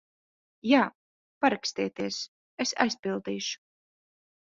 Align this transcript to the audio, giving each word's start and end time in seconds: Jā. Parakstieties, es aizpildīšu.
Jā. 0.67 0.77
Parakstieties, 1.45 2.17
es 2.65 2.73
aizpildīšu. 2.87 3.61